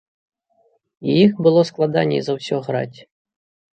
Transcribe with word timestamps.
І 1.09 1.19
іх 1.25 1.31
было 1.47 1.61
складаней 1.71 2.21
за 2.29 2.33
ўсё 2.39 2.57
граць. 2.69 2.99